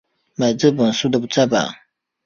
[0.33, 1.69] 买这本书的再版